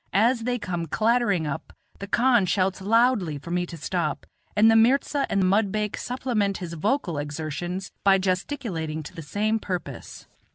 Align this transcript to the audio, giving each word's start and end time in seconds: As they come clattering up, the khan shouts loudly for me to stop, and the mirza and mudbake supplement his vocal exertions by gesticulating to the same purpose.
As 0.17 0.45
they 0.45 0.57
come 0.57 0.87
clattering 0.87 1.45
up, 1.45 1.73
the 1.99 2.07
khan 2.07 2.47
shouts 2.47 2.81
loudly 2.81 3.37
for 3.37 3.51
me 3.51 3.67
to 3.67 3.77
stop, 3.77 4.25
and 4.55 4.71
the 4.71 4.75
mirza 4.75 5.27
and 5.29 5.43
mudbake 5.43 5.95
supplement 5.95 6.57
his 6.57 6.73
vocal 6.73 7.19
exertions 7.19 7.91
by 8.03 8.17
gesticulating 8.17 9.03
to 9.03 9.13
the 9.13 9.21
same 9.21 9.59
purpose. 9.59 10.25